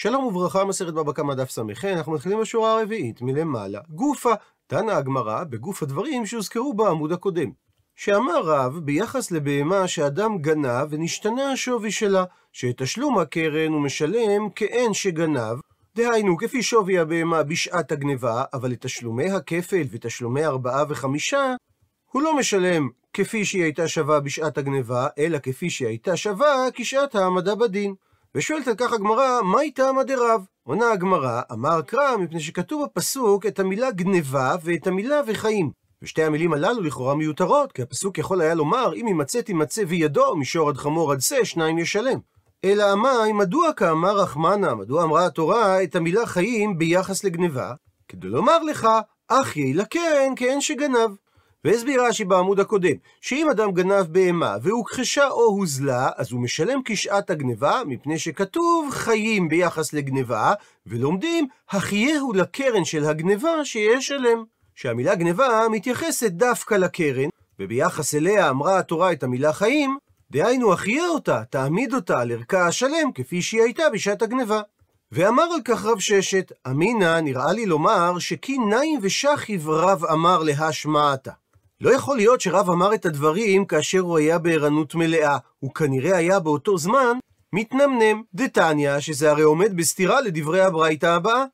[0.00, 3.80] שלום וברכה, מסכת בבא קמא דף ס"ח, אנחנו מתחילים בשורה הרביעית מלמעלה.
[3.88, 4.32] גופה,
[4.70, 7.50] דנה הגמרא בגוף הדברים שהוזכרו בעמוד הקודם.
[7.96, 14.94] שאמר רב ביחס לבהמה שאדם גנב ונשתנה השווי שלה, שאת תשלום הקרן הוא משלם כאין
[14.94, 15.58] שגנב,
[15.96, 21.54] דהיינו כפי שווי הבהמה בשעת הגניבה, אבל את תשלומי הכפל ותשלומי ארבעה וחמישה,
[22.12, 27.14] הוא לא משלם כפי שהיא הייתה שווה בשעת הגניבה, אלא כפי שהיא הייתה שווה כשעת
[27.14, 27.94] העמדה בדין.
[28.38, 30.44] ושואלת על כך הגמרא, מהי טעמא דרב?
[30.62, 35.70] עונה הגמרא, אמר קרא, מפני שכתוב בפסוק את המילה גניבה ואת המילה וחיים.
[36.02, 40.68] ושתי המילים הללו לכאורה מיותרות, כי הפסוק יכול היה לומר, אם ימצא תימצא וידו, מישור
[40.68, 42.18] עד חמור עד שא, שניים ישלם.
[42.64, 47.72] אלא אמי, מדוע כאמר רחמנה, מדוע אמרה התורה את המילה חיים ביחס לגניבה?
[48.08, 48.88] כדי לומר לך,
[49.28, 51.10] אך יהי לקרן כאין שגנב.
[51.64, 57.30] והסביר רש"י בעמוד הקודם, שאם אדם גנב בהמה והוכחשה או הוזלה, אז הוא משלם כשעת
[57.30, 60.52] הגניבה, מפני שכתוב חיים ביחס לגניבה,
[60.86, 64.44] ולומדים, החייהו לקרן של הגניבה שישלם.
[64.74, 67.28] שהמילה גניבה מתייחסת דווקא לקרן,
[67.60, 69.98] וביחס אליה אמרה התורה את המילה חיים,
[70.30, 74.60] דהיינו החיה אותה, תעמיד אותה על ערכה השלם, כפי שהיא הייתה בשעת הגניבה.
[75.12, 81.32] ואמר על כך רב ששת, אמינא נראה לי לומר שכי נעים ושכיב רב אמר להשמעתה.
[81.80, 86.40] לא יכול להיות שרב אמר את הדברים כאשר הוא היה בערנות מלאה, הוא כנראה היה
[86.40, 87.18] באותו זמן
[87.52, 88.22] מתנמנם.
[88.34, 91.44] דתניא, שזה הרי עומד בסתירה לדברי הברייתא הבאה.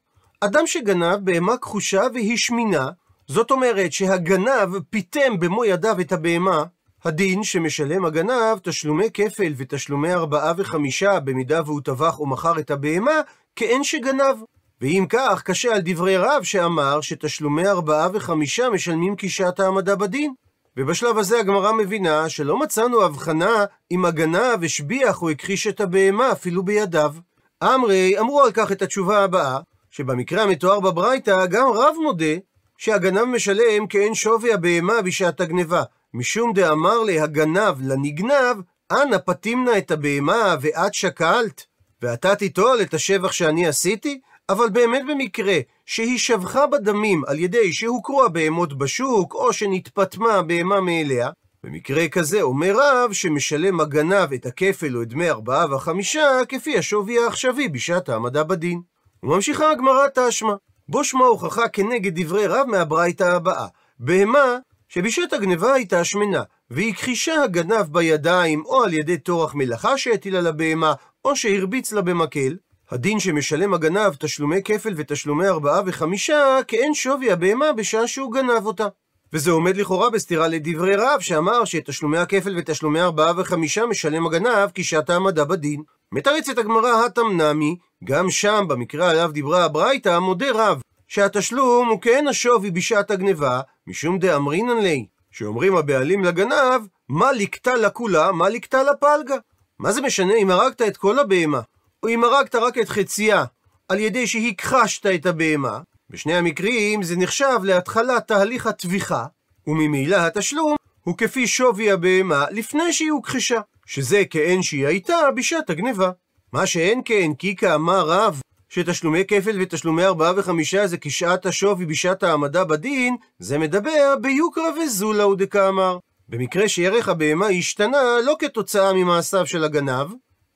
[0.41, 2.89] אדם שגנב בהמה כחושה והיא שמינה,
[3.27, 6.65] זאת אומרת שהגנב פיתם במו ידיו את הבהמה,
[7.05, 13.21] הדין שמשלם הגנב תשלומי כפל ותשלומי ארבעה וחמישה במידה והוא טבח או מכר את הבהמה,
[13.57, 14.37] כאין שגנב.
[14.81, 20.35] ואם כך, קשה על דברי רב שאמר שתשלומי ארבעה וחמישה משלמים כשעת העמדה בדין.
[20.77, 26.63] ובשלב הזה הגמרא מבינה שלא מצאנו הבחנה אם הגנב השביח או הכחיש את הבהמה אפילו
[26.63, 27.15] בידיו.
[27.63, 29.59] אמרי אמרו על כך את התשובה הבאה,
[29.91, 32.35] שבמקרה המתואר בברייתא גם רב מודה
[32.79, 35.83] שהגנב משלם כאין שווי הבהמה בשעת הגניבה,
[36.15, 38.57] משום דאמר להגנב לנגנב,
[38.93, 41.65] אנא פתימנה את הבהמה ואת שקלת,
[42.03, 44.21] ואתה תיטול את השבח שאני עשיתי?
[44.49, 51.31] אבל באמת במקרה שהיא שבחה בדמים על ידי שהוכרו הבהמות בשוק, או שנתפטמה הבהמה מאליה,
[51.65, 57.19] במקרה כזה אומר רב שמשלם הגנב את הכפל או את דמי ארבעה וחמישה כפי השווי
[57.19, 58.81] העכשווי בשעת העמדה בדין.
[59.23, 60.55] וממשיכה הגמרא תשמע,
[60.89, 63.67] בו שמע הוכחה כנגד דברי רב מהברייתא הבאה.
[63.99, 70.47] בהמה שבשעת הגניבה הייתה שמנה, והכחישה הגנב בידיים או על ידי טורח מלאכה שהטיל על
[70.47, 70.93] הבהמה,
[71.25, 72.57] או שהרביץ לה במקל,
[72.95, 78.89] הדין שמשלם הגנב תשלומי כפל ותשלומי ארבעה וחמישה, כאין שווי הבהמה בשעה שהוא גנב אותה.
[79.33, 84.71] וזה עומד לכאורה בסתירה לדברי רב, שאמר שאת תשלומי הכפל ותשלומי ארבעה וחמישה משלם הגנב
[84.75, 85.83] כשעת העמדה בדין.
[86.13, 92.71] מתרצת הגמרא התמנמי, גם שם, במקרה עליו דיברה הברייתא, מודה רב, שהתשלום הוא כאין השווי
[92.71, 99.37] בשעת הגניבה, משום דאמרינן לי, שאומרים הבעלים לגנב, מה לקטע לכולה, מה לקטע לפלגה.
[99.79, 101.61] מה זה משנה אם הרגת את כל הבהמה,
[102.09, 103.45] אם הרגת רק את חצייה,
[103.89, 105.81] על ידי שהכחשת את הבהמה?
[106.11, 109.25] בשני המקרים זה נחשב להתחלת תהליך הטביחה,
[109.67, 116.11] וממילא התשלום הוא כפי שווי הבהמה לפני שהיא הוכחשה, שזה כאין שהיא הייתה בשעת הגניבה.
[116.53, 122.23] מה שאין כן, כי כאמר רב, שתשלומי כפל ותשלומי ארבעה וחמישה זה כשעת השווי בשעת
[122.23, 125.99] העמדה בדין, זה מדבר ביוקרא וזולה דקאמר.
[126.29, 130.07] במקרה שערך הבהמה השתנה לא כתוצאה ממעשיו של הגנב,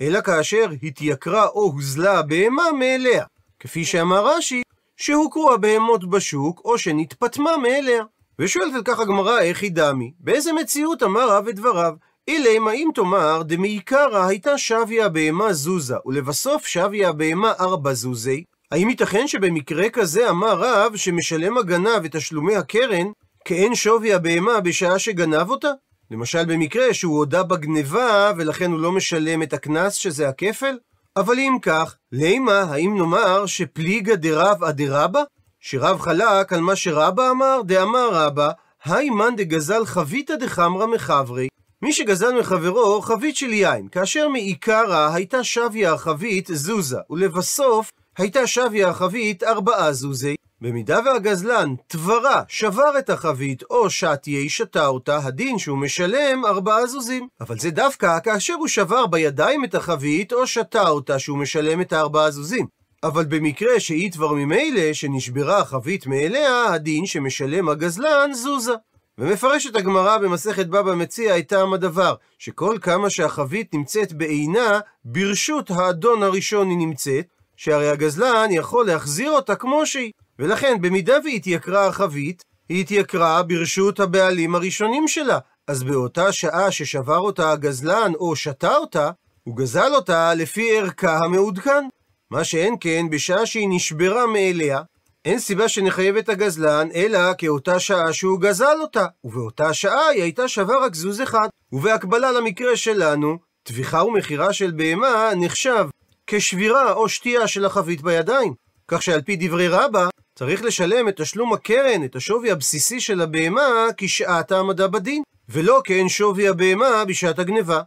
[0.00, 3.24] אלא כאשר התייקרה או הוזלה הבהמה מאליה,
[3.60, 4.62] כפי שאמר רש"י,
[4.96, 8.04] שהוכרו הבהמות בשוק, או שנתפטמה מאליה.
[8.38, 10.12] ושואלת על כך הגמרא, איך היא דמי?
[10.20, 11.94] באיזה מציאות אמר רב את דבריו?
[12.28, 18.44] אילם, האם תאמר, דמעיקרא הייתה שוויה הבהמה זוזה, ולבסוף שוויה הבהמה ארבע זוזי?
[18.72, 23.06] האם ייתכן שבמקרה כזה אמר רב שמשלם הגנב את תשלומי הקרן,
[23.44, 25.70] כאין שווי הבהמה בשעה שגנב אותה?
[26.10, 30.78] למשל במקרה שהוא הודה בגניבה, ולכן הוא לא משלם את הקנס שזה הכפל?
[31.16, 35.22] אבל אם כך, לימה, האם נאמר שפליגה דרב אדרבא?
[35.60, 38.50] שרב חלק על מה שרבא אמר, דאמר רבא,
[38.84, 41.48] היי מאן דגזל חביתא דחמרא מחברי.
[41.82, 48.88] מי שגזל מחברו חבית של יין, כאשר מעיקרא הייתה שוויה החבית זוזה, ולבסוף הייתה שוויה
[48.88, 50.34] החבית ארבעה זוזי.
[50.60, 57.28] במידה והגזלן תברה, שבר את החבית, או שתיי שתה אותה, הדין שהוא משלם ארבעה זוזים.
[57.40, 61.92] אבל זה דווקא כאשר הוא שבר בידיים את החבית, או שתה אותה, שהוא משלם את
[61.92, 62.66] הארבעה זוזים.
[63.02, 68.74] אבל במקרה שהיא כבר ממילא, שנשברה החבית מאליה, הדין שמשלם הגזלן זוזה.
[69.18, 76.22] ומפרשת הגמרא במסכת בבא מציע את טעם הדבר, שכל כמה שהחבית נמצאת בעינה, ברשות האדון
[76.22, 77.26] הראשון היא נמצאת,
[77.56, 80.12] שהרי הגזלן יכול להחזיר אותה כמו שהיא.
[80.38, 85.38] ולכן, במידה והתייקרה החבית, היא התייקרה ברשות הבעלים הראשונים שלה.
[85.66, 89.10] אז באותה שעה ששבר אותה הגזלן או שתה אותה,
[89.44, 91.84] הוא גזל אותה לפי ערכה המעודכן.
[92.30, 94.82] מה שאין כן, בשעה שהיא נשברה מאליה,
[95.24, 100.48] אין סיבה שנחייב את הגזלן, אלא כאותה שעה שהוא גזל אותה, ובאותה שעה היא הייתה
[100.48, 101.48] שווה רק זוז אחד.
[101.72, 105.86] ובהקבלה למקרה שלנו, טביחה ומכירה של בהמה נחשב
[106.26, 108.54] כשבירה או שתייה של החבית בידיים.
[108.88, 110.08] כך שעל פי דברי רבא,
[110.38, 116.08] צריך לשלם את תשלום הקרן, את השווי הבסיסי של הבהמה, כשעת העמדה בדין, ולא כן
[116.08, 117.80] שווי הבהמה בשעת הגניבה.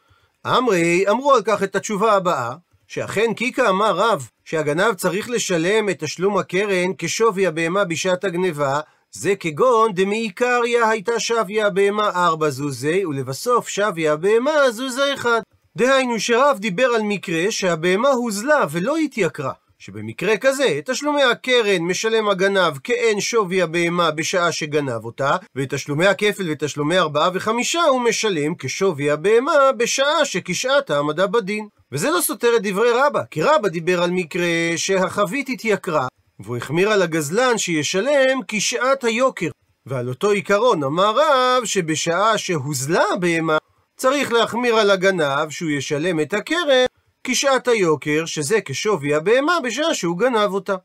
[0.48, 2.53] אמרי אמרו על כך את התשובה הבאה,
[2.88, 8.80] שאכן קיקה אמר רב, שהגנב צריך לשלם את תשלום הקרן כשווי הבהמה בשעת הגניבה,
[9.12, 15.42] זה כגון דמעיקריה הייתה שוויה הבהמה ארבע זוזי, ולבסוף שוויה הבהמה זוזה אחד.
[15.77, 19.54] דהיינו שרב דיבר על מקרה שהבהמה הוזלה ולא התייקרה.
[19.81, 26.07] שבמקרה כזה, את תשלומי הקרן משלם הגנב כאין שווי הבהמה בשעה שגנב אותה, ואת תשלומי
[26.07, 31.68] הכפל ותשלומי ארבעה וחמישה הוא משלם כשווי הבהמה בשעה שכשעת העמדה בדין.
[31.92, 36.07] וזה לא סותר את דברי רבא, כי רבא דיבר על מקרה שהחבית התייקרה,
[36.39, 39.50] והוא החמיר על הגזלן שישלם כשעת היוקר.
[39.86, 43.57] ועל אותו עיקרון אמר רב שבשעה שהוזלה הבהמה,
[43.98, 46.86] צריך להחמיר על הגנב שהוא ישלם את הקרן
[47.23, 50.75] כשעת היוקר, שזה כשווי הבהמה בשעה שהוא גנב אותה.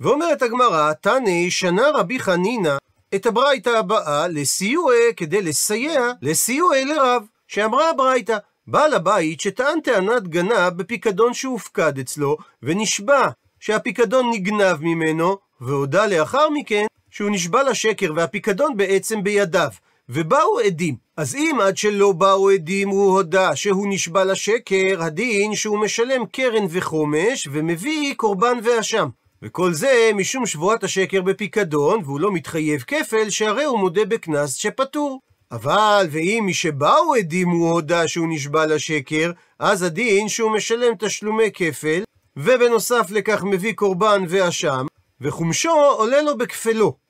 [0.00, 2.76] ואומרת הגמרא, תני שנה רבי חנינא
[3.14, 10.72] את הברייתא הבאה לסיועי כדי לסייע לסיועי לרב, שאמרה הברייתא, בעל הבית שטען טענת גנב
[10.76, 13.28] בפיקדון שהופקד אצלו, ונשבע
[13.60, 19.70] שהפיקדון נגנב ממנו, והודה לאחר מכן שהוא נשבע לשקר והפיקדון בעצם בידיו.
[20.08, 20.96] ובאו עדים.
[21.16, 26.66] אז אם עד שלא באו עדים הוא הודה שהוא נשבע לשקר, הדין שהוא משלם קרן
[26.70, 29.08] וחומש ומביא קורבן ואשם.
[29.42, 35.20] וכל זה משום שבועת השקר בפיקדון, והוא לא מתחייב כפל, שהרי הוא מודה בקנס שפטור.
[35.52, 42.02] אבל ואם משבאו עדים הוא הודה שהוא נשבע לשקר, אז הדין שהוא משלם תשלומי כפל,
[42.36, 44.86] ובנוסף לכך מביא קורבן ואשם,
[45.20, 47.05] וחומשו עולה לו בכפלו.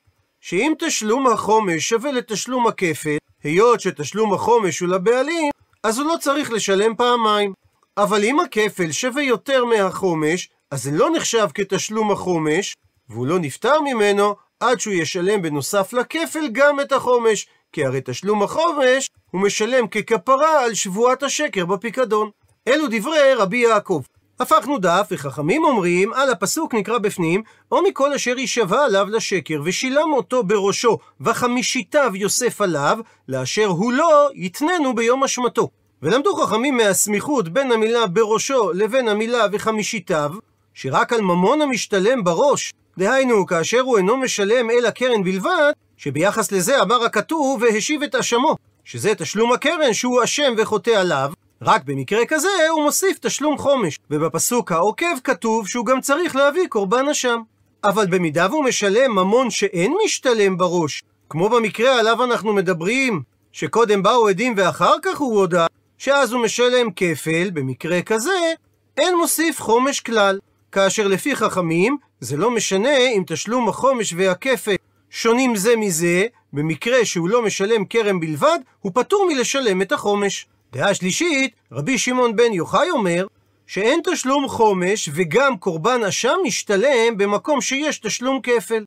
[0.48, 5.50] שאם תשלום החומש שווה לתשלום הכפל, היות שתשלום החומש הוא לבעלים,
[5.82, 7.52] אז הוא לא צריך לשלם פעמיים.
[7.96, 12.76] אבל אם הכפל שווה יותר מהחומש, אז זה לא נחשב כתשלום החומש,
[13.08, 18.42] והוא לא נפטר ממנו עד שהוא ישלם בנוסף לכפל גם את החומש, כי הרי תשלום
[18.42, 22.30] החומש הוא משלם ככפרה על שבועת השקר בפיקדון.
[22.68, 24.02] אלו דברי רבי יעקב.
[24.40, 27.42] הפכנו דף, וחכמים אומרים, על הפסוק נקרא בפנים,
[27.72, 32.98] או מכל אשר יישבע עליו לשקר, ושילם אותו בראשו, וחמישיתיו יוסף עליו,
[33.28, 35.68] לאשר הוא לא, יתננו ביום אשמתו.
[36.02, 40.30] ולמדו חכמים מהסמיכות בין המילה בראשו לבין המילה וחמישיתיו,
[40.74, 46.82] שרק על ממון המשתלם בראש, דהיינו, כאשר הוא אינו משלם אלא קרן בלבד, שביחס לזה
[46.82, 51.32] אמר הכתוב והשיב את אשמו, שזה תשלום הקרן שהוא אשם וחוטא עליו,
[51.62, 57.08] רק במקרה כזה הוא מוסיף תשלום חומש, ובפסוק העוקב כתוב שהוא גם צריך להביא קורבן
[57.08, 57.40] אשם.
[57.84, 63.22] אבל במידה והוא משלם ממון שאין משתלם בראש, כמו במקרה עליו אנחנו מדברים,
[63.52, 65.66] שקודם באו עדים ואחר כך הוא הודה,
[65.98, 68.52] שאז הוא משלם כפל, במקרה כזה,
[68.96, 70.38] אין מוסיף חומש כלל.
[70.72, 74.74] כאשר לפי חכמים, זה לא משנה אם תשלום החומש והכפל
[75.10, 80.46] שונים זה מזה, במקרה שהוא לא משלם כרם בלבד, הוא פטור מלשלם את החומש.
[80.72, 83.26] דעה שלישית, רבי שמעון בן יוחאי אומר,
[83.66, 88.84] שאין תשלום חומש וגם קורבן אשם משתלם במקום שיש תשלום כפל.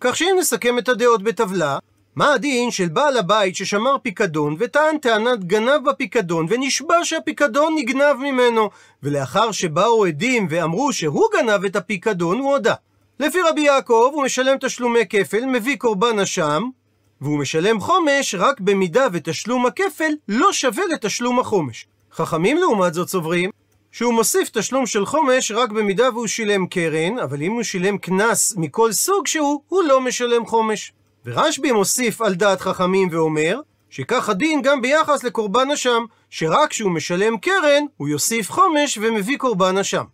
[0.00, 1.78] כך שאם נסכם את הדעות בטבלה,
[2.16, 8.70] מה הדין של בעל הבית ששמר פיקדון וטען טענת גנב בפיקדון ונשבע שהפיקדון נגנב ממנו
[9.02, 12.74] ולאחר שבאו עדים ואמרו שהוא גנב את הפיקדון הוא הודה.
[13.20, 16.62] לפי רבי יעקב הוא משלם תשלומי כפל, מביא קורבן אשם
[17.20, 21.86] והוא משלם חומש רק במידה ותשלום הכפל לא שווה לתשלום החומש.
[22.12, 23.50] חכמים לעומת זאת סוברים
[23.92, 28.54] שהוא מוסיף תשלום של חומש רק במידה והוא שילם קרן, אבל אם הוא שילם קנס
[28.56, 30.92] מכל סוג שהוא, הוא לא משלם חומש.
[31.26, 33.60] ורשב"י מוסיף על דעת חכמים ואומר,
[33.90, 39.78] שכך הדין גם ביחס לקורבן אשם, שרק כשהוא משלם קרן, הוא יוסיף חומש ומביא קורבן
[39.78, 40.04] אשם.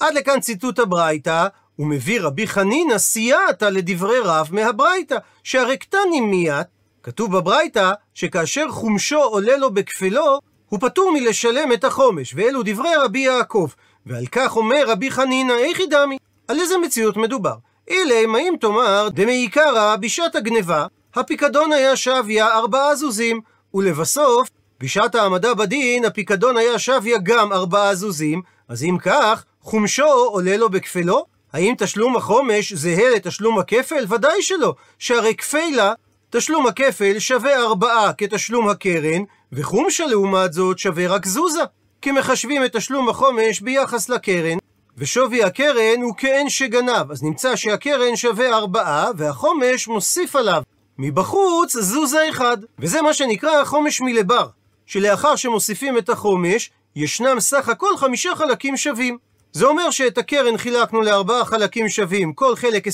[0.00, 1.46] עד לכאן ציטוט הברייתא,
[1.82, 6.66] ומביא רבי חנינא סייעתא לדברי רב מהברייתא, שהרי קטנים מיד,
[7.02, 13.18] כתוב בברייתא שכאשר חומשו עולה לו בכפלו, הוא פטור מלשלם את החומש, ואלו דברי רבי
[13.18, 13.68] יעקב.
[14.06, 17.54] ועל כך אומר רבי חנינא, איכי דמי, על איזה מציאות מדובר?
[17.88, 23.40] אילי, מה אם תאמר, דמעיקרא בשעת הגניבה, הפיקדון היה שוויה ארבעה זוזים,
[23.74, 24.48] ולבסוף,
[24.80, 30.68] בשעת העמדה בדין, הפיקדון היה שוויה גם ארבעה זוזים, אז אם כך, חומשו עולה לו
[30.70, 34.04] בכפלו, האם תשלום החומש זהה לתשלום הכפל?
[34.08, 35.92] ודאי שלא, שהרי כפילה,
[36.30, 41.62] תשלום הכפל שווה ארבעה כתשלום הקרן, וחומשה לעומת זאת שווה רק זוזה.
[42.02, 44.58] כי מחשבים את תשלום החומש ביחס לקרן,
[44.98, 50.62] ושווי הקרן הוא כאין שגנב, אז נמצא שהקרן שווה ארבעה, והחומש מוסיף עליו.
[50.98, 54.46] מבחוץ זוזה אחד, וזה מה שנקרא חומש מלבר,
[54.86, 59.18] שלאחר שמוסיפים את החומש, ישנם סך הכל חמישה חלקים שווים.
[59.52, 62.90] זה אומר שאת הקרן חילקנו לארבעה חלקים שווים, כל חלק 25%,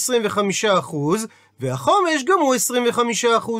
[1.61, 3.50] והחומש גם הוא 25%.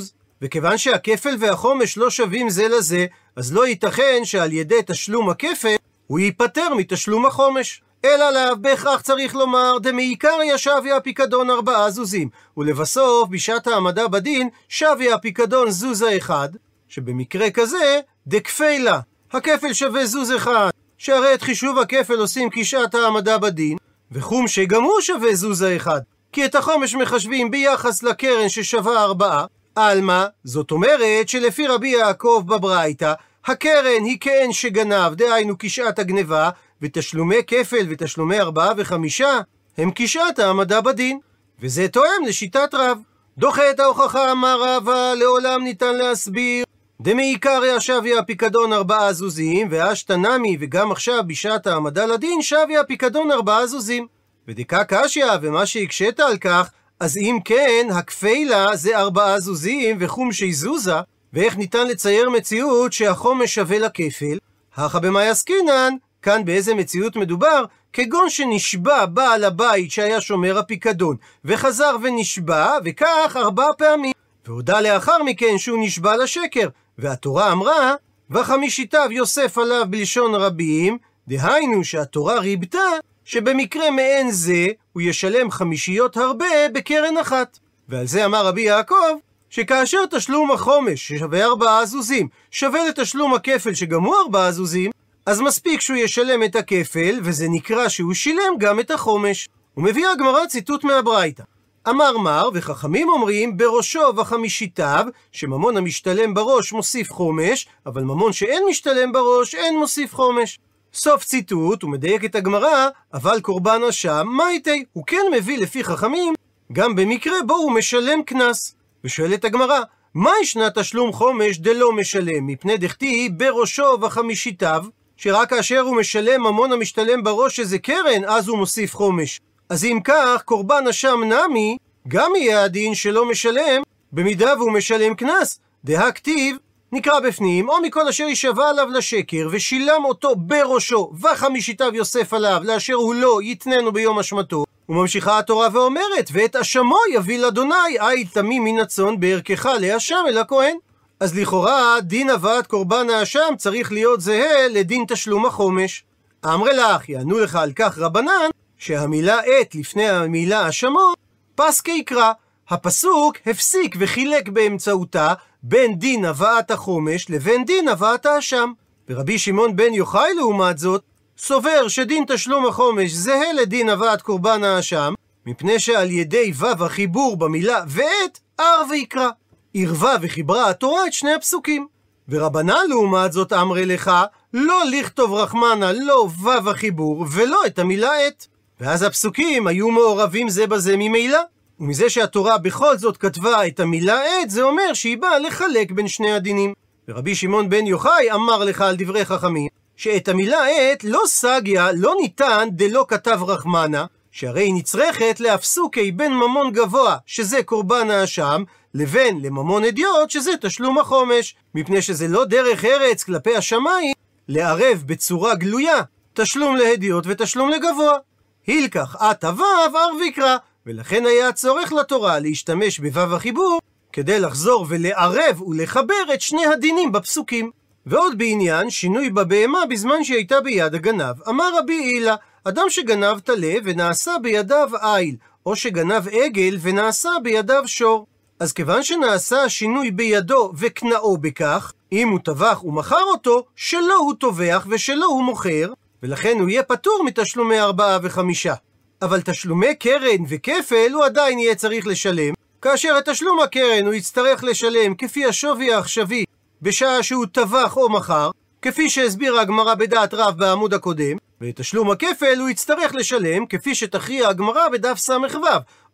[0.43, 5.77] וכיוון שהכפל והחומש לא שווים זה לזה, אז לא ייתכן שעל ידי תשלום הכפל,
[6.07, 7.83] הוא ייפטר מתשלום החומש.
[8.05, 15.15] אלא לאו בהכרח צריך לומר דמעיקריה שוויה הפיקדון ארבעה זוזים, ולבסוף בשעת העמדה בדין שוויה
[15.15, 16.49] הפיקדון זוזה אחד,
[16.89, 19.01] שבמקרה כזה דקפילה,
[19.33, 23.77] הכפל שווה זוז אחד, שהרי את חישוב הכפל עושים כשעת העמדה בדין,
[24.13, 26.01] וחום שגם הוא שווה זוזה אחד,
[26.33, 33.13] כי את החומש מחשבים ביחס לקרן ששווה ארבעה, עלמא, זאת אומרת שלפי רבי יעקב בברייתא,
[33.47, 36.51] הקרן היא כאין שגנב, דהיינו כשעת הגניבה,
[36.83, 39.41] ותשלומי כפל ותשלומי ארבעה וחמישה
[39.79, 41.19] הם כשעת העמדה בדין.
[41.61, 42.99] וזה תואם לשיטת רב.
[43.39, 46.65] דוחה את ההוכחה אמר רבא, לעולם ניתן להסביר.
[47.03, 54.07] דמעיקריה שוויה הפיקדון ארבעה זוזים, ואשתנמי, וגם עכשיו בשעת העמדה לדין, שוויה הפיקדון ארבעה זוזים.
[54.49, 61.01] ודקה קשיא, ומה שהקשית על כך, אז אם כן, הכפילה זה ארבעה זוזים וחומשי זוזה,
[61.33, 64.39] ואיך ניתן לצייר מציאות שהחומש שווה לכפל?
[64.77, 67.65] הכא במאי עסקינן, כאן באיזה מציאות מדובר?
[67.93, 74.13] כגון שנשבע בעל הבית שהיה שומר הפיקדון, וחזר ונשבע, וכך ארבע פעמים.
[74.47, 77.95] והודה לאחר מכן שהוא נשבע לשקר, והתורה אמרה,
[78.31, 82.89] וחמישיתיו יוסף עליו בלשון רבים, דהיינו שהתורה ריבתה
[83.25, 87.59] שבמקרה מעין זה הוא ישלם חמישיות הרבה בקרן אחת.
[87.89, 89.17] ועל זה אמר רבי יעקב,
[89.51, 94.91] שכאשר תשלום החומש, ששווה ארבעה זוזים, שווה לתשלום הכפל שגם הוא ארבעה זוזים,
[95.27, 99.49] אז מספיק שהוא ישלם את הכפל, וזה נקרא שהוא שילם גם את החומש.
[99.77, 101.43] ומביאה הגמרא ציטוט מהברייתא.
[101.89, 109.13] אמר מר, וחכמים אומרים, בראשו וחמישיתיו, שממון המשתלם בראש מוסיף חומש, אבל ממון שאין משתלם
[109.13, 110.59] בראש, אין מוסיף חומש.
[110.95, 114.85] סוף ציטוט, הוא מדייק את הגמרא, אבל קורבן אשם, מה איתי?
[114.93, 116.35] הוא כן מביא לפי חכמים,
[116.73, 118.75] גם במקרה בו הוא משלם קנס.
[119.05, 119.81] ושואלת הגמרא,
[120.15, 124.85] מה ישנה תשלום חומש דלא משלם, מפני דכתיב בראשו וחמישיתיו,
[125.17, 129.41] שרק כאשר הוא משלם ממון המשתלם בראש שזה קרן, אז הוא מוסיף חומש.
[129.71, 131.77] אז אם כך, קורבן אשם נמי,
[132.09, 133.83] גם יהיה הדין שלא משלם,
[134.13, 135.61] במידה והוא משלם קנס.
[135.85, 136.57] דהכתיב,
[136.93, 142.95] נקרא בפנים, או מכל אשר יישבע עליו לשקר, ושילם אותו בראשו, וחמישיתיו יוסף עליו, לאשר
[142.95, 144.65] הוא לא יתננו ביום אשמתו.
[144.89, 150.77] וממשיכה התורה ואומרת, ואת אשמו יביא לאדוני, אי תמי מן הצאן בערכך להשם אל הכהן.
[151.21, 156.05] אז לכאורה, דין הבאת קורבן האשם צריך להיות זהה לדין תשלום החומש.
[156.45, 161.13] אמרי לך, יענו לך על כך רבנן, שהמילה עת לפני המילה אשמו,
[161.55, 162.33] פסקי יקרא.
[162.69, 168.73] הפסוק הפסיק וחילק באמצעותה בין דין הבאת החומש לבין דין הבאת האשם.
[169.09, 171.03] ורבי שמעון בן יוחאי לעומת זאת,
[171.39, 175.15] סובר שדין תשלום החומש זהה לדין הבאת קורבן האשם,
[175.47, 179.29] מפני שעל ידי ו' החיבור במילה ועת, אר ויקרא.
[179.75, 181.87] ערבה וחיברה התורה את שני הפסוקים.
[182.29, 184.11] ורבנן לעומת זאת אמרי לך,
[184.55, 188.47] לא לכתוב רחמנה, לא ו' החיבור, ולא את המילה עת.
[188.81, 191.39] ואז הפסוקים היו מעורבים זה בזה ממילא.
[191.81, 196.33] ומזה שהתורה בכל זאת כתבה את המילה עת, זה אומר שהיא באה לחלק בין שני
[196.33, 196.75] הדינים.
[197.09, 202.15] ורבי שמעון בן יוחאי אמר לך על דברי חכמים, שאת המילה עת לא סגיה, לא
[202.21, 208.63] ניתן דלא כתב רחמנה, שהרי היא נצרכת להפסוקי בין ממון גבוה, שזה קורבן האשם,
[208.95, 214.15] לבין לממון אדיוט, שזה תשלום החומש, מפני שזה לא דרך ארץ כלפי השמיים,
[214.49, 216.03] לערב בצורה גלויה
[216.35, 218.28] תשלום להדיוט ותשלום לגבוה.
[218.69, 220.57] הילקח עתה ו' ער ויקרא,
[220.87, 223.81] ולכן היה צורך לתורה להשתמש בו' החיבור,
[224.13, 227.71] כדי לחזור ולערב ולחבר את שני הדינים בפסוקים.
[228.07, 231.43] ועוד בעניין שינוי בבהמה בזמן שהיא הייתה ביד הגנב.
[231.49, 232.35] אמר רבי הילה,
[232.65, 238.27] אדם שגנב טלה ונעשה בידיו איל, או שגנב עגל ונעשה בידיו שור.
[238.61, 244.87] אז כיוון שנעשה השינוי בידו וקנאו בכך, אם הוא טבח ומכר אותו, שלא הוא טובח
[244.91, 248.75] ושלא הוא מוכר, ולכן הוא יהיה פטור מתשלומי ארבעה וחמישה.
[249.23, 254.65] אבל תשלומי קרן וכפל הוא עדיין יהיה צריך לשלם, כאשר את תשלום הקרן הוא יצטרך
[254.65, 256.45] לשלם כפי השווי העכשווי
[256.83, 258.51] בשעה שהוא טבח או מכר,
[258.83, 264.49] כפי שהסבירה הגמרא בדעת רב בעמוד הקודם, ואת תשלום הכפל הוא יצטרך לשלם כפי שתכריע
[264.49, 265.35] הגמרא בדף ס"ו,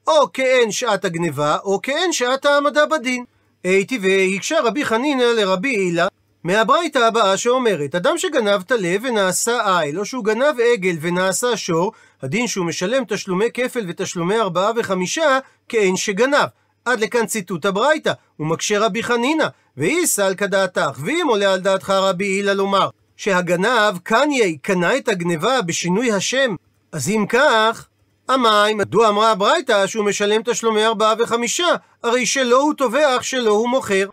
[0.07, 3.25] או כאין שעת הגניבה, או כאין שעת העמדה בדין.
[3.65, 6.09] הייתי והקשה רבי חנינא לרבי הילה,
[6.45, 12.47] מהברייתא הבאה שאומרת, אדם שגנב טלה ונעשה איל, או שהוא גנב עגל ונעשה שור, הדין
[12.47, 16.49] שהוא משלם תשלומי כפל ותשלומי ארבעה וחמישה, כאין שגנב.
[16.85, 19.47] עד לכאן ציטוט הברייתא, ומקשה רבי חנינא,
[19.77, 25.63] ואי סל כדעתך, ואם עולה על דעתך רבי הילה לומר, שהגנב קניה קנה את הגניבה
[25.63, 26.55] בשינוי השם,
[26.93, 27.87] אז אם כך,
[28.29, 31.69] המים, מדוע אמרה הברייתא שהוא משלם תשלומי ארבעה וחמישה?
[32.03, 34.09] הרי שלא הוא טובח, שלא הוא מוכר.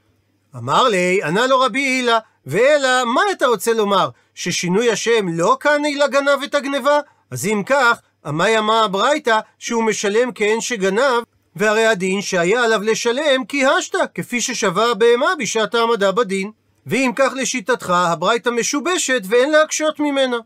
[0.56, 4.10] אמר לי, ענה לו רבי הילה, ואלא, מה אתה רוצה לומר?
[4.36, 7.00] ששינוי השם לא קני לגנב את הגניבה?
[7.32, 11.24] אז אם כך, עמי אמרה הברייתא שהוא משלם כאין שגנב,
[11.56, 16.52] והרי הדין שהיה עליו לשלם כי השתא, כפי ששווה הבהמה בשעת העמדה בדין.
[16.86, 20.38] ואם כך לשיטתך, הברייתא משובשת ואין להקשות ממנה.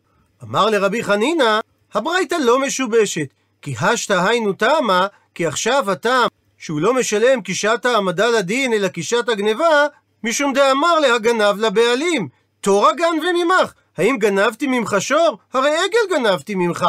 [0.44, 1.60] אמר לרבי חנינא,
[1.94, 3.28] הברייתא לא משובשת,
[3.62, 6.28] כי השתא היינו תמה, כי עכשיו הטעם
[6.66, 9.86] שהוא לא משלם כשעת העמדה לדין, אלא כשעת הגניבה,
[10.24, 12.28] משום דאמר להגנב לבעלים,
[12.62, 13.74] תור הגן וממך.
[13.98, 15.38] האם גנבתי ממך שור?
[15.54, 16.86] הרי עגל גנבתי ממך.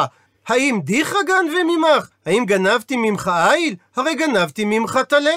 [0.47, 2.07] האם דיחא גן וממך?
[2.25, 3.75] האם גנבתי ממך איל?
[3.95, 5.35] הרי גנבתי ממך טלה.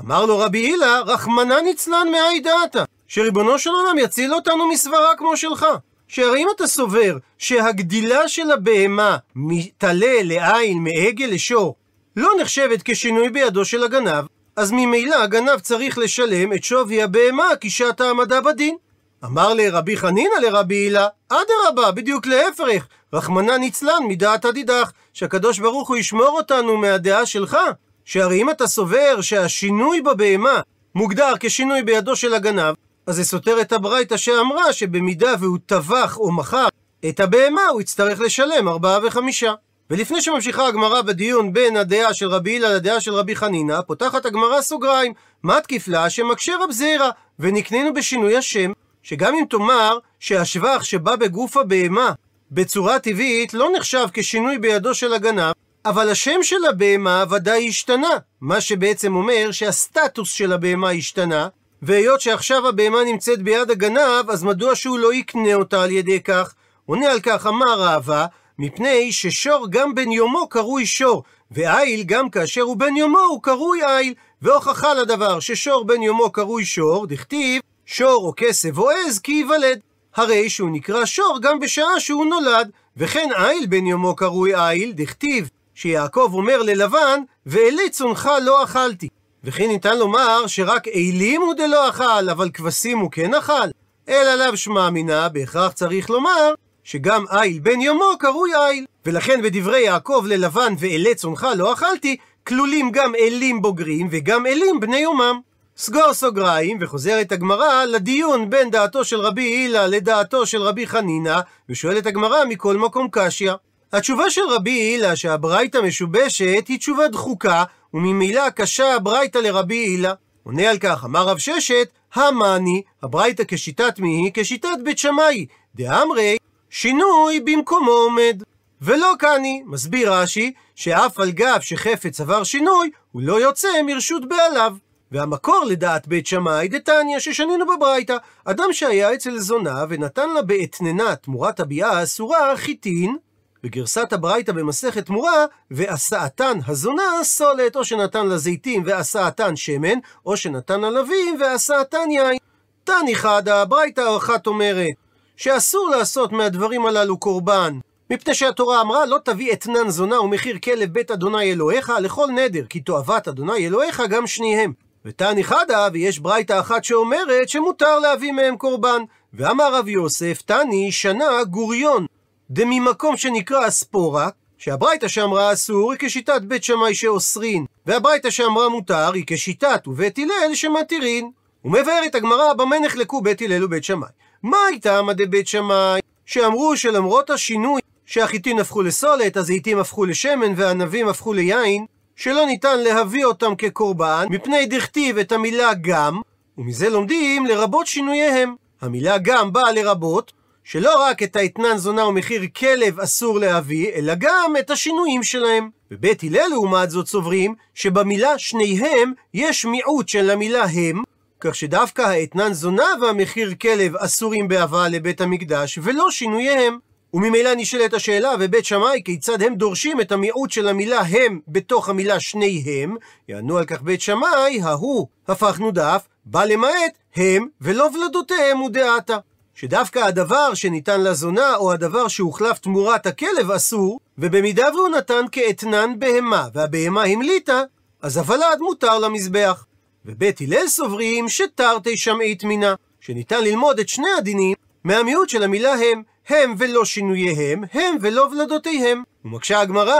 [0.00, 5.36] אמר לו רבי הילה, רחמנא ניצלן מאי דעתא, שריבונו של עולם יציל אותנו מסברה כמו
[5.36, 5.66] שלך.
[6.08, 11.74] שהרי אם אתה סובר שהגדילה של הבהמה מטלה לעין, מעגל לשור,
[12.16, 14.24] לא נחשבת כשינוי בידו של הגנב,
[14.56, 18.76] אז ממילא הגנב צריך לשלם את שווי הבהמה כשעת העמדה בדין.
[19.24, 25.96] אמר לרבי חנינא לרבי הילה, אדרבה, בדיוק להפך, רחמנא ניצלן מדעת הדידך, שהקדוש ברוך הוא
[25.96, 27.56] ישמור אותנו מהדעה שלך,
[28.04, 30.60] שהרי אם אתה סובר שהשינוי בבהמה
[30.94, 32.74] מוגדר כשינוי בידו של הגנב,
[33.06, 36.68] אז זה סותר את הברייתא שאמרה שבמידה והוא טבח או מכר
[37.08, 39.54] את הבהמה, הוא יצטרך לשלם ארבעה וחמישה.
[39.92, 44.60] ולפני שממשיכה הגמרא בדיון בין הדעה של רבי הילה לדעה של רבי חנינא, פותחת הגמרא
[44.60, 45.12] סוגריים,
[45.42, 51.56] מה תקיף לה שמקשה רב זירא, ונקנינו בשינוי השם, שגם אם תאמר שהשבח שבא בגוף
[51.56, 52.12] הבהמה
[52.50, 55.52] בצורה טבעית לא נחשב כשינוי בידו של הגנב,
[55.84, 61.48] אבל השם של הבהמה ודאי השתנה, מה שבעצם אומר שהסטטוס של הבהמה השתנה,
[61.82, 66.54] והיות שעכשיו הבהמה נמצאת ביד הגנב, אז מדוע שהוא לא יקנה אותה על ידי כך?
[66.86, 68.26] עונה על כך אמר ראווה,
[68.64, 73.80] מפני ששור גם בן יומו קרוי שור, ואיל גם כאשר הוא בן יומו הוא קרוי
[73.84, 79.32] איל, והוכחה לדבר ששור בן יומו קרוי שור, דכתיב שור או כסף או עז כי
[79.32, 79.80] ייוולד.
[80.16, 85.48] הרי שהוא נקרא שור גם בשעה שהוא נולד, וכן איל בן יומו קרוי איל, דכתיב
[85.74, 89.08] שיעקב אומר ללבן, ואלי צונך לא אכלתי.
[89.44, 93.68] וכי ניתן לומר שרק אילים הוא דלא אכל, אבל כבשים הוא כן אכל?
[94.08, 98.84] אלא לאו שמע מינה, בהכרח צריך לומר שגם איל בן יומו קרוי איל.
[99.06, 102.16] ולכן בדברי יעקב ללבן ואלי צונך לא אכלתי,
[102.46, 105.40] כלולים גם אלים בוגרים וגם אלים בני יומם.
[105.76, 112.06] סגור סוגריים, וחוזרת הגמרא לדיון בין דעתו של רבי הילה לדעתו של רבי חנינא, ושואלת
[112.06, 113.52] הגמרא מכל מקום קשיא.
[113.92, 117.64] התשובה של רבי הילה שהברייתא משובשת היא תשובה דחוקה,
[117.94, 120.12] וממילא קשה הברייתא לרבי הילה.
[120.42, 124.30] עונה על כך, אמר רב ששת, המאני, הברייתא כשיטת מי היא?
[124.34, 125.46] כשיטת בית שמאי.
[125.74, 126.36] דאמרי,
[126.74, 128.42] שינוי במקומו עומד.
[128.82, 134.76] ולא קני, מסביר רש"י, שאף על גב שחפץ עבר שינוי, הוא לא יוצא מרשות בעליו.
[135.12, 141.60] והמקור לדעת בית שמאי דתניא ששנינו בברייתא, אדם שהיה אצל זונה ונתן לה באתננה תמורת
[141.60, 143.16] הביאה האסורה חיטין,
[143.62, 150.80] בגרסת הברייתא במסכת תמורה, ועשאתן הזונה סולת, או שנתן לה זיתים ועשאתן שמן, או שנתן
[150.80, 152.38] לה לווים ועשאתן יין.
[152.84, 155.01] תני חדה, הברייתא אחת אומרת,
[155.36, 157.78] שאסור לעשות מהדברים הללו קורבן.
[158.10, 162.80] מפני שהתורה אמרה לא תביא אתנן זונה ומחיר כלב בית אדוני אלוהיך לכל נדר, כי
[162.80, 164.72] תועבת אדוני אלוהיך גם שניהם.
[165.04, 169.02] ותני חדה, ויש ברייתא אחת שאומרת שמותר להביא מהם קורבן.
[169.34, 172.06] ואמר רב יוסף, תני שנה גוריון,
[172.50, 179.24] דממקום שנקרא אספורה, שהברייתא שאמרה אסור היא כשיטת בית שמאי שאוסרין, והברייתא שאמרה מותר היא
[179.26, 181.30] כשיטת ובית הלל שמתירין.
[181.64, 184.08] ומבארת הגמרא במה נחלקו בית הלל ובית שמאי.
[184.42, 186.00] מה הייתה עמא דבית שמאי?
[186.26, 193.24] שאמרו שלמרות השינוי שהחיטין הפכו לסולת, הזיתים הפכו לשמן והענבים הפכו ליין, שלא ניתן להביא
[193.24, 196.20] אותם כקורבן, מפני דכתיב את המילה גם,
[196.58, 198.54] ומזה לומדים לרבות שינוייהם.
[198.80, 200.32] המילה גם באה לרבות,
[200.64, 205.70] שלא רק את האתנן זונה ומחיר כלב אסור להביא, אלא גם את השינויים שלהם.
[205.90, 211.02] בבית הלל לעומת זאת סוברים שבמילה שניהם יש מיעוט של המילה הם,
[211.42, 216.78] כך שדווקא האתנן זונה והמחיר כלב אסורים בהבאה לבית המקדש, ולא שינוייהם.
[217.14, 222.20] וממילא נשאלת השאלה, ובית שמאי, כיצד הם דורשים את המיעוט של המילה הם בתוך המילה
[222.20, 222.96] שניהם?
[223.28, 229.16] יענו על כך בית שמאי, ההוא הפכנו דף, בא למעט הם ולא ולדותיהם הוא דעתה.
[229.54, 236.48] שדווקא הדבר שניתן לזונה, או הדבר שהוחלף תמורת הכלב אסור, ובמידה והוא נתן כאתנן בהמה,
[236.54, 237.62] והבהמה המליטה,
[238.02, 239.64] אז הוולד מותר למזבח.
[240.06, 246.02] ובית הלל סוברים שתרתי שמעית מינה, שניתן ללמוד את שני הדינים מהמיעוט של המילה הם,
[246.28, 249.02] הם ולא שינוייהם, הם ולא ולדותיהם.
[249.24, 249.96] ומקשה הגמרא,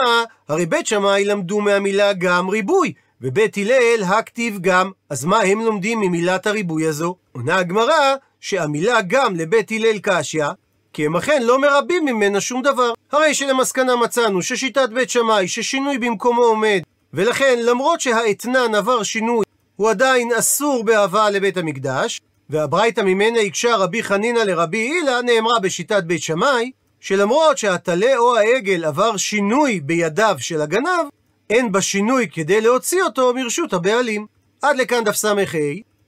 [0.49, 6.01] הרי בית שמאי למדו מהמילה גם ריבוי, ובית הלל הכתיב גם, אז מה הם לומדים
[6.01, 7.17] ממילת הריבוי הזו?
[7.33, 10.47] עונה הגמרא, שהמילה גם לבית הלל קשיא,
[10.93, 12.93] כי הם אכן לא מרבים ממנה שום דבר.
[13.12, 16.81] הרי שלמסקנה מצאנו ששיטת בית שמאי ששינוי במקומו עומד,
[17.15, 19.45] ולכן למרות שהאתנן עבר שינוי,
[19.77, 26.05] הוא עדיין אסור בהבאה לבית המקדש, והברייתא ממנה הקשה רבי חנינא לרבי הילה נאמרה בשיטת
[26.05, 31.07] בית שמאי, שלמרות שהטלה או העגל עבר שינוי בידיו של הגנב,
[31.51, 34.27] אין בשינוי כדי להוציא אותו מרשות הבעלים.
[34.63, 35.35] עד לכאן דף ס"ה.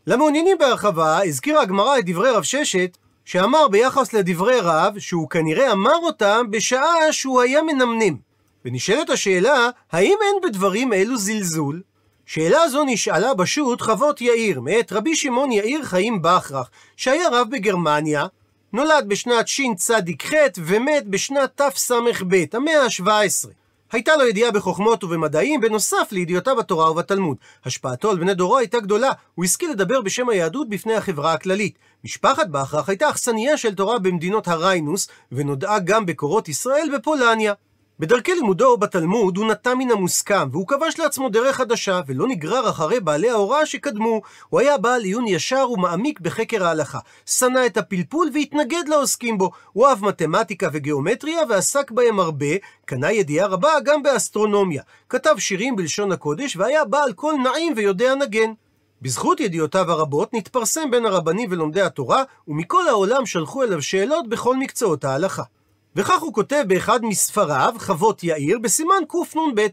[0.07, 5.97] למעוניינים בהרחבה, הזכירה הגמרא את דברי רב ששת, שאמר ביחס לדברי רב, שהוא כנראה אמר
[6.03, 8.17] אותם בשעה שהוא היה מנמנם.
[8.65, 11.83] ונשאלת השאלה, האם אין בדברים אלו זלזול?
[12.27, 18.27] שאלה זו נשאלה בשו"ת חוות יאיר, מאת רבי שמעון יאיר חיים בכרך, שהיה רב בגרמניה,
[18.73, 23.49] נולד בשנת שצ"ח ומת בשנת תס"ב, המאה ה-17.
[23.93, 27.37] הייתה לו ידיעה בחוכמות ובמדעים, בנוסף לידיעותיו בתורה ובתלמוד.
[27.65, 31.79] השפעתו על בני דורו הייתה גדולה, הוא השכיל לדבר בשם היהדות בפני החברה הכללית.
[32.05, 37.53] משפחת בכרך הייתה אכסניה של תורה במדינות הריינוס, ונודעה גם בקורות ישראל בפולניה.
[37.99, 43.01] בדרכי לימודו בתלמוד הוא נטע מן המוסכם, והוא כבש לעצמו דרך חדשה, ולא נגרר אחרי
[43.01, 44.23] בעלי ההוראה שקדמו.
[44.49, 46.99] הוא היה בעל עיון ישר ומעמיק בחקר ההלכה.
[47.27, 49.51] שנא את הפלפול והתנגד לעוסקים בו.
[49.73, 52.47] הוא אהב מתמטיקה וגיאומטריה ועסק בהם הרבה,
[52.85, 54.83] קנה ידיעה רבה גם באסטרונומיה.
[55.09, 58.53] כתב שירים בלשון הקודש, והיה בעל קול נעים ויודע נגן.
[59.03, 65.05] בזכות ידיעותיו הרבות נתפרסם בין הרבנים ולומדי התורה, ומכל העולם שלחו אליו שאלות בכל מקצועות
[65.05, 65.43] ההלכה.
[65.97, 69.67] וכך הוא כותב באחד מספריו, חוות יאיר, בסימן קנ"ב: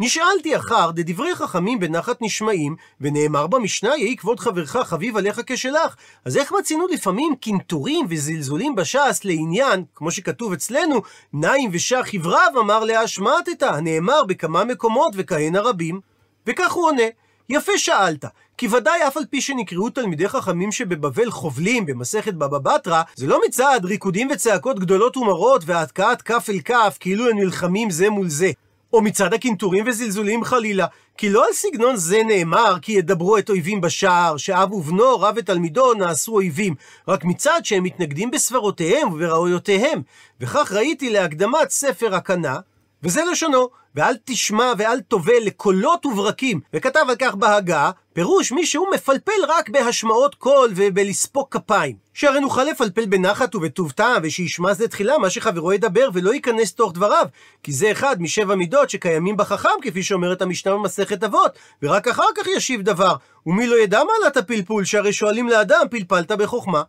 [0.00, 5.96] נשאלתי אחר דדברי חכמים בנחת נשמעים, ונאמר במשנה, יהי כבוד חברך חביב עליך כשלך.
[6.24, 12.84] אז איך מצינו לפעמים קנטורים וזלזולים בש"ס לעניין, כמו שכתוב אצלנו, נעים ושח חבריו אמר
[12.84, 16.00] להשמטתא, הנאמר בכמה מקומות וכהנה רבים.
[16.46, 17.02] וכך הוא עונה,
[17.48, 18.24] יפה שאלת,
[18.58, 23.40] כי ודאי אף על פי שנקראו תלמידי חכמים שבבבל חובלים במסכת בבא בתרא, זה לא
[23.46, 28.50] מצד ריקודים וצעקות גדולות ומרות והתקעת כף אל כף כאילו הם נלחמים זה מול זה.
[28.92, 33.80] או מצד הקנטורים וזלזולים חלילה, כי לא על סגנון זה נאמר כי ידברו את אויבים
[33.80, 36.74] בשער, שאב ובנו, רב ותלמידו, נעשו אויבים,
[37.08, 40.02] רק מצד שהם מתנגדים בסברותיהם ובראויותיהם.
[40.40, 42.58] וכך ראיתי להקדמת ספר הקנה,
[43.02, 48.86] וזה לשונו, ואל תשמע ואל תובא לקולות וברקים, וכתב על כך בהגה, פירוש מי שהוא
[48.94, 51.96] מפלפל רק בהשמעות קול ובלספוק כפיים.
[52.14, 56.92] שהרי נוכל לפלפל בנחת ובטוב טעם, ושישמע זה תחילה מה שחברו ידבר ולא ייכנס תוך
[56.92, 57.26] דבריו,
[57.62, 62.46] כי זה אחד משבע מידות שקיימים בחכם, כפי שאומרת המשנה במסכת אבות, ורק אחר כך
[62.46, 63.14] ישיב דבר.
[63.46, 66.82] ומי לא ידע מעלת הפלפול, שהרי שואלים לאדם, פלפלת בחוכמה.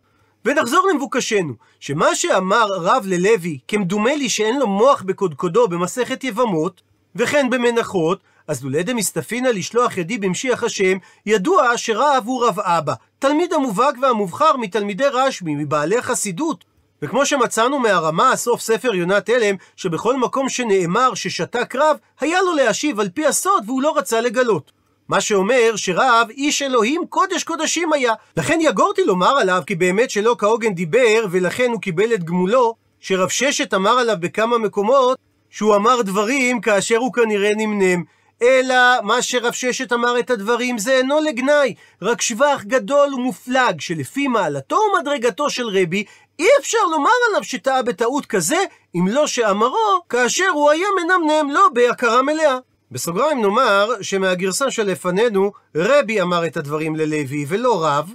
[0.46, 6.82] ונחזור למבוקשנו, שמה שאמר רב ללוי, כמדומה לי שאין לו מוח בקודקודו במסכת יבמות,
[7.16, 13.54] וכן במנחות, אז לולא דמסתפינא לשלוח ידי במשיח השם, ידוע שרב הוא רב אבא, תלמיד
[13.54, 16.66] המובהק והמובחר מתלמידי רשב"י, מבעלי חסידות.
[17.02, 23.00] וכמו שמצאנו מהרמה, סוף ספר יונת תלם, שבכל מקום שנאמר ששתק רב, היה לו להשיב
[23.00, 24.79] על פי הסוד והוא לא רצה לגלות.
[25.10, 28.14] מה שאומר שרב איש אלוהים קודש קודשים היה.
[28.38, 33.30] לכן יגורתי לומר עליו כי באמת שלא כהוגן דיבר, ולכן הוא קיבל את גמולו, שרב
[33.30, 35.18] ששת אמר עליו בכמה מקומות,
[35.50, 38.04] שהוא אמר דברים כאשר הוא כנראה נמנם.
[38.42, 44.28] אלא מה שרב ששת אמר את הדברים זה אינו לגנאי, רק שבח גדול ומופלג, שלפי
[44.28, 46.04] מעלתו ומדרגתו של רבי,
[46.40, 48.64] אי אפשר לומר עליו שטעה בטעות כזה,
[48.96, 52.58] אם לא שאמרו, כאשר הוא היה מנמנם לו בהכרה מלאה.
[52.92, 58.12] בסוגריים נאמר שמהגרסה שלפנינו, רבי אמר את הדברים ללוי ולא רב,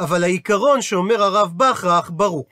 [0.00, 2.44] אבל העיקרון שאומר הרב בכרך ברור.